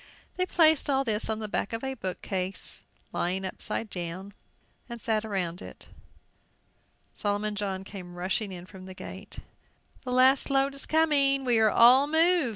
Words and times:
They 0.35 0.47
placed 0.47 0.89
all 0.89 1.03
this 1.03 1.29
on 1.29 1.37
the 1.37 1.47
back 1.47 1.73
of 1.73 1.83
a 1.83 1.93
bookcase 1.93 2.81
lying 3.13 3.45
upset, 3.45 3.95
and 3.95 4.33
sat 4.97 5.23
around 5.23 5.61
it. 5.61 5.89
Solomon 7.13 7.53
John 7.53 7.83
came 7.83 8.15
rushing 8.15 8.51
in 8.51 8.65
from 8.65 8.87
the 8.87 8.95
gate. 8.95 9.37
"The 10.03 10.11
last 10.11 10.49
load 10.49 10.73
is 10.73 10.87
coming! 10.87 11.45
We 11.45 11.59
are 11.59 11.69
all 11.69 12.07
moved!" 12.07 12.49